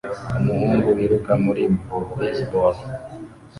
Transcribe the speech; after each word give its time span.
Umuhungu 0.39 0.87
wiruka 0.97 1.31
muri 1.45 1.63
baseball 2.19 2.75